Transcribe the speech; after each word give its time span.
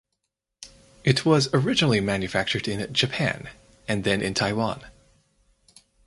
It 1.03 1.27
was 1.27 1.53
originally 1.53 1.99
manufactured 1.99 2.67
in 2.67 2.91
Japan 2.91 3.49
and 3.87 4.03
then 4.03 4.23
in 4.23 4.33
Taiwan. 4.33 4.83